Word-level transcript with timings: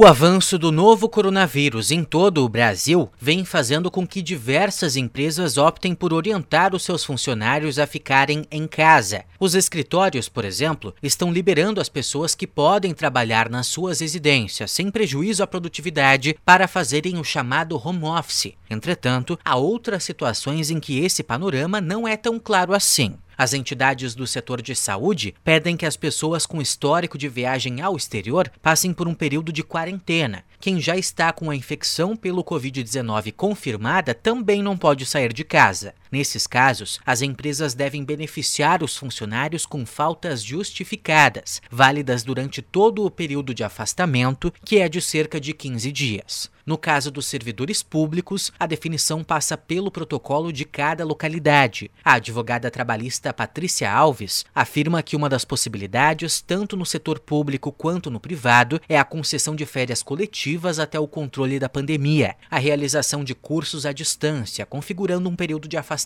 O 0.00 0.06
avanço 0.06 0.56
do 0.56 0.70
novo 0.70 1.08
coronavírus 1.08 1.90
em 1.90 2.04
todo 2.04 2.44
o 2.44 2.48
Brasil 2.48 3.10
vem 3.20 3.44
fazendo 3.44 3.90
com 3.90 4.06
que 4.06 4.22
diversas 4.22 4.94
empresas 4.94 5.58
optem 5.58 5.92
por 5.92 6.14
orientar 6.14 6.72
os 6.72 6.84
seus 6.84 7.04
funcionários 7.04 7.80
a 7.80 7.84
ficarem 7.84 8.44
em 8.48 8.68
casa. 8.68 9.24
Os 9.40 9.56
escritórios, 9.56 10.28
por 10.28 10.44
exemplo, 10.44 10.94
estão 11.02 11.32
liberando 11.32 11.80
as 11.80 11.88
pessoas 11.88 12.32
que 12.32 12.46
podem 12.46 12.94
trabalhar 12.94 13.50
nas 13.50 13.66
suas 13.66 13.98
residências 13.98 14.70
sem 14.70 14.88
prejuízo 14.88 15.42
à 15.42 15.48
produtividade 15.48 16.38
para 16.44 16.68
fazerem 16.68 17.18
o 17.18 17.24
chamado 17.24 17.76
home 17.84 18.04
office. 18.04 18.52
Entretanto, 18.70 19.36
há 19.44 19.56
outras 19.56 20.04
situações 20.04 20.70
em 20.70 20.78
que 20.78 21.00
esse 21.00 21.24
panorama 21.24 21.80
não 21.80 22.06
é 22.06 22.16
tão 22.16 22.38
claro 22.38 22.72
assim. 22.72 23.16
As 23.38 23.54
entidades 23.54 24.16
do 24.16 24.26
setor 24.26 24.60
de 24.60 24.74
saúde 24.74 25.32
pedem 25.44 25.76
que 25.76 25.86
as 25.86 25.96
pessoas 25.96 26.44
com 26.44 26.60
histórico 26.60 27.16
de 27.16 27.28
viagem 27.28 27.80
ao 27.80 27.96
exterior 27.96 28.50
passem 28.60 28.92
por 28.92 29.06
um 29.06 29.14
período 29.14 29.52
de 29.52 29.62
quarentena. 29.62 30.42
Quem 30.58 30.80
já 30.80 30.96
está 30.96 31.32
com 31.32 31.48
a 31.48 31.54
infecção 31.54 32.16
pelo 32.16 32.42
Covid-19 32.42 33.32
confirmada 33.32 34.12
também 34.12 34.60
não 34.60 34.76
pode 34.76 35.06
sair 35.06 35.32
de 35.32 35.44
casa. 35.44 35.94
Nesses 36.10 36.46
casos, 36.46 36.98
as 37.04 37.22
empresas 37.22 37.74
devem 37.74 38.04
beneficiar 38.04 38.82
os 38.82 38.96
funcionários 38.96 39.66
com 39.66 39.84
faltas 39.84 40.42
justificadas, 40.42 41.60
válidas 41.70 42.22
durante 42.22 42.62
todo 42.62 43.04
o 43.04 43.10
período 43.10 43.52
de 43.52 43.62
afastamento, 43.62 44.52
que 44.64 44.78
é 44.78 44.88
de 44.88 45.02
cerca 45.02 45.40
de 45.40 45.52
15 45.52 45.92
dias. 45.92 46.50
No 46.68 46.76
caso 46.76 47.10
dos 47.10 47.24
servidores 47.24 47.82
públicos, 47.82 48.52
a 48.60 48.66
definição 48.66 49.24
passa 49.24 49.56
pelo 49.56 49.90
protocolo 49.90 50.52
de 50.52 50.66
cada 50.66 51.02
localidade. 51.02 51.90
A 52.04 52.14
advogada 52.16 52.70
trabalhista 52.70 53.32
Patrícia 53.32 53.90
Alves 53.90 54.44
afirma 54.54 55.02
que 55.02 55.16
uma 55.16 55.30
das 55.30 55.46
possibilidades, 55.46 56.42
tanto 56.42 56.76
no 56.76 56.84
setor 56.84 57.20
público 57.20 57.72
quanto 57.72 58.10
no 58.10 58.20
privado, 58.20 58.78
é 58.86 58.98
a 58.98 59.04
concessão 59.04 59.56
de 59.56 59.64
férias 59.64 60.02
coletivas 60.02 60.78
até 60.78 61.00
o 61.00 61.08
controle 61.08 61.58
da 61.58 61.70
pandemia, 61.70 62.36
a 62.50 62.58
realização 62.58 63.24
de 63.24 63.34
cursos 63.34 63.86
à 63.86 63.92
distância, 63.92 64.66
configurando 64.66 65.30
um 65.30 65.36
período 65.36 65.66
de 65.68 65.78
afastamento 65.78 65.97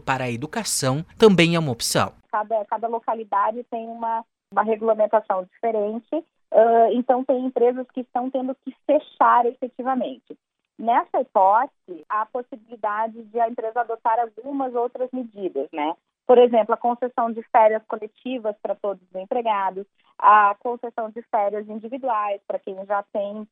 para 0.00 0.24
a 0.24 0.30
educação, 0.30 1.04
também 1.18 1.54
é 1.54 1.58
uma 1.58 1.72
opção. 1.72 2.12
Cada, 2.30 2.64
cada 2.64 2.88
localidade 2.88 3.64
tem 3.70 3.86
uma, 3.88 4.24
uma 4.52 4.62
regulamentação 4.62 5.44
diferente 5.44 6.24
Uh, 6.52 6.92
então, 6.92 7.24
tem 7.24 7.46
empresas 7.46 7.86
que 7.92 8.00
estão 8.00 8.28
tendo 8.28 8.54
que 8.56 8.74
fechar 8.84 9.46
efetivamente. 9.46 10.36
Nessa 10.78 11.20
hipótese, 11.20 12.04
há 12.08 12.22
a 12.22 12.26
possibilidade 12.26 13.22
de 13.24 13.38
a 13.38 13.48
empresa 13.48 13.80
adotar 13.80 14.18
algumas 14.18 14.74
outras 14.74 15.08
medidas, 15.12 15.68
né? 15.72 15.94
Por 16.26 16.38
exemplo, 16.38 16.74
a 16.74 16.78
concessão 16.78 17.30
de 17.30 17.42
férias 17.50 17.82
coletivas 17.86 18.56
para 18.62 18.74
todos 18.74 19.02
os 19.02 19.20
empregados, 19.20 19.86
a 20.18 20.56
concessão 20.58 21.10
de 21.10 21.22
férias 21.22 21.68
individuais 21.68 22.40
para 22.46 22.58
quem 22.58 22.74
já 22.86 23.04
tem 23.12 23.46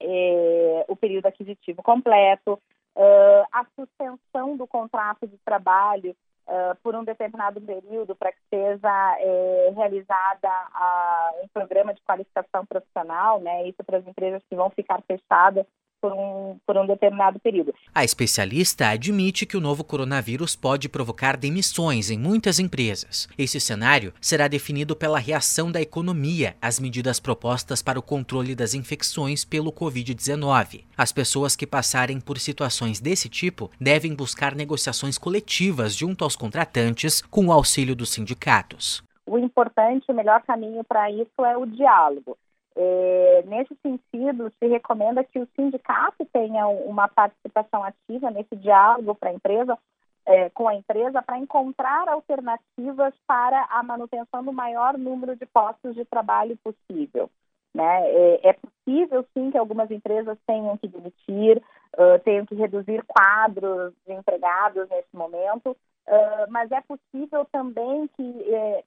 eh, 0.00 0.84
o 0.88 0.94
período 0.94 1.26
aquisitivo 1.26 1.82
completo, 1.82 2.60
uh, 2.96 3.46
a 3.52 3.66
suspensão 3.76 4.56
do 4.56 4.66
contrato 4.66 5.26
de 5.26 5.38
trabalho 5.38 6.16
uh, 6.46 6.76
por 6.82 6.94
um 6.94 7.04
determinado 7.04 7.60
período 7.60 8.14
para 8.16 8.32
que 8.32 8.40
seja 8.50 9.16
é, 9.18 9.72
realizada 9.74 10.48
a, 10.48 11.32
um 11.42 11.48
programa 11.48 11.94
de 11.94 12.02
qualificação 12.02 12.66
profissional, 12.66 13.40
né? 13.40 13.68
Isso 13.68 13.82
para 13.84 13.98
as 13.98 14.06
empresas 14.06 14.42
que 14.48 14.56
vão 14.56 14.70
ficar 14.70 15.02
fechadas 15.02 15.66
por 16.02 16.12
um, 16.12 16.58
por 16.66 16.76
um 16.76 16.84
determinado 16.84 17.38
período. 17.38 17.72
A 17.94 18.02
especialista 18.02 18.88
admite 18.88 19.46
que 19.46 19.56
o 19.56 19.60
novo 19.60 19.84
coronavírus 19.84 20.56
pode 20.56 20.88
provocar 20.88 21.36
demissões 21.36 22.10
em 22.10 22.18
muitas 22.18 22.58
empresas. 22.58 23.28
Esse 23.38 23.60
cenário 23.60 24.12
será 24.20 24.48
definido 24.48 24.96
pela 24.96 25.20
reação 25.20 25.70
da 25.70 25.80
economia 25.80 26.56
às 26.60 26.80
medidas 26.80 27.20
propostas 27.20 27.80
para 27.80 27.98
o 27.98 28.02
controle 28.02 28.56
das 28.56 28.74
infecções 28.74 29.44
pelo 29.44 29.72
Covid-19. 29.72 30.84
As 30.98 31.12
pessoas 31.12 31.54
que 31.54 31.66
passarem 31.66 32.20
por 32.20 32.38
situações 32.38 33.00
desse 33.00 33.28
tipo 33.28 33.70
devem 33.80 34.14
buscar 34.14 34.56
negociações 34.56 35.16
coletivas 35.16 35.94
junto 35.94 36.24
aos 36.24 36.34
contratantes 36.34 37.22
com 37.22 37.46
o 37.46 37.52
auxílio 37.52 37.94
dos 37.94 38.10
sindicatos. 38.10 39.04
O 39.24 39.38
importante, 39.38 40.10
o 40.10 40.14
melhor 40.14 40.42
caminho 40.42 40.82
para 40.82 41.08
isso 41.10 41.44
é 41.44 41.56
o 41.56 41.64
diálogo. 41.64 42.36
É, 42.74 43.42
nesse 43.46 43.74
sentido, 43.82 44.52
se 44.58 44.66
recomenda 44.66 45.22
que 45.24 45.38
o 45.38 45.48
sindicato 45.54 46.24
tenha 46.32 46.66
uma 46.66 47.08
participação 47.08 47.84
ativa 47.84 48.30
nesse 48.30 48.56
diálogo 48.56 49.14
para 49.14 49.30
a 49.30 49.34
empresa, 49.34 49.78
é, 50.24 50.50
com 50.50 50.68
a 50.68 50.74
empresa, 50.74 51.20
para 51.22 51.38
encontrar 51.38 52.08
alternativas 52.08 53.14
para 53.26 53.64
a 53.70 53.82
manutenção 53.82 54.42
do 54.44 54.52
maior 54.52 54.96
número 54.96 55.36
de 55.36 55.46
postos 55.46 55.94
de 55.94 56.04
trabalho 56.04 56.56
possível. 56.62 57.28
Né? 57.74 58.10
É, 58.10 58.48
é 58.50 58.52
possível, 58.52 59.26
sim, 59.34 59.50
que 59.50 59.58
algumas 59.58 59.90
empresas 59.90 60.38
tenham 60.46 60.76
que 60.76 60.88
demitir, 60.88 61.62
uh, 61.94 62.18
tenham 62.22 62.46
que 62.46 62.54
reduzir 62.54 63.02
quadros 63.06 63.94
de 64.06 64.12
empregados 64.12 64.88
nesse 64.88 65.14
momento, 65.14 65.76
Uh, 66.06 66.50
mas 66.50 66.70
é 66.72 66.80
possível 66.80 67.44
também 67.52 68.08
que, 68.16 68.52
eh, 68.52 68.84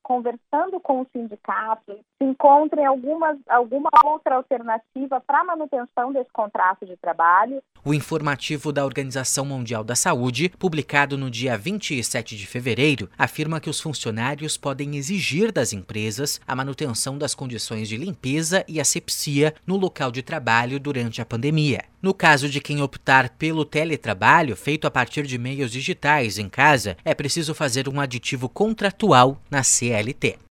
conversando 0.56 0.80
com 0.80 1.02
o 1.02 1.08
sindicato, 1.12 2.00
se 2.18 2.24
encontre 2.24 2.84
algumas, 2.84 3.38
alguma 3.48 3.90
outra 4.04 4.36
alternativa 4.36 5.22
para 5.26 5.44
manutenção 5.44 6.14
desse 6.14 6.32
contrato 6.32 6.86
de 6.86 6.96
trabalho. 6.98 7.62
O 7.84 7.94
informativo 7.94 8.72
da 8.72 8.86
Organização 8.86 9.46
Mundial 9.46 9.84
da 9.84 9.96
Saúde, 9.96 10.50
publicado 10.58 11.18
no 11.18 11.30
dia 11.30 11.58
27 11.58 12.36
de 12.36 12.48
fevereiro, 12.48 13.10
afirma 13.18 13.60
que 13.60 13.70
os 13.70 13.80
funcionários 13.80 14.58
podem 14.58 14.96
exigir 14.96 15.52
das 15.52 15.74
empresas 15.74 16.40
a 16.48 16.56
manutenção 16.56 17.18
das 17.18 17.36
condições 17.36 17.88
de 17.88 17.98
limpeza 17.98 18.64
e 18.68 18.80
asepsia 18.80 19.54
no 19.68 19.76
local 19.76 20.12
de 20.12 20.24
trabalho 20.24 20.80
durante 20.80 21.22
a 21.22 21.26
pandemia. 21.26 21.84
No 22.02 22.14
caso 22.14 22.48
de 22.48 22.62
quem 22.62 22.82
optar 22.82 23.30
pelo 23.32 23.66
teletrabalho 23.66 24.56
feito 24.56 24.86
a 24.86 24.92
partir 24.92 25.24
de 25.24 25.38
meios 25.38 25.72
digitais 25.72 26.38
em 26.38 26.48
casa, 26.48 26.96
é 27.04 27.14
preciso 27.14 27.54
fazer 27.56 27.90
um 27.90 28.00
aditivo 28.00 28.48
contratual 28.48 29.42
na 29.50 29.64
CLT. 29.64 30.38